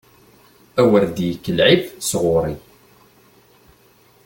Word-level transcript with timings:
A 0.79 0.81
wer 0.89 1.05
d-yekk 1.15 1.45
lɛib 1.57 1.83
sɣur-i! 2.09 2.55